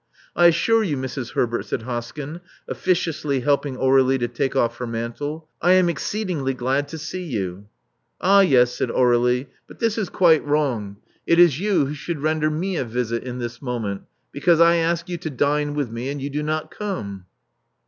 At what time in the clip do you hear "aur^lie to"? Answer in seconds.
3.77-4.27